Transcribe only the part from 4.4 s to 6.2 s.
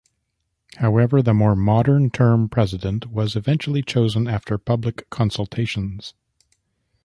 public consultations.